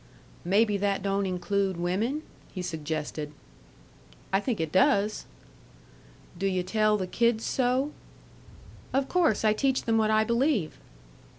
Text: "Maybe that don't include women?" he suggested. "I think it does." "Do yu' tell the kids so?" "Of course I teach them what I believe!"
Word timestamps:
"Maybe 0.43 0.77
that 0.77 1.03
don't 1.03 1.27
include 1.27 1.77
women?" 1.77 2.23
he 2.51 2.63
suggested. 2.63 3.31
"I 4.33 4.39
think 4.39 4.59
it 4.59 4.71
does." 4.71 5.25
"Do 6.35 6.47
yu' 6.47 6.63
tell 6.63 6.97
the 6.97 7.05
kids 7.05 7.43
so?" 7.45 7.91
"Of 8.93 9.07
course 9.07 9.45
I 9.45 9.53
teach 9.53 9.83
them 9.83 9.99
what 9.99 10.09
I 10.09 10.23
believe!" 10.23 10.79